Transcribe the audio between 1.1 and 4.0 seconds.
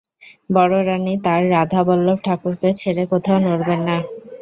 তাঁর রাধাবল্লভ ঠাকুরকে ছেড়ে কোথাও নড়বেন না।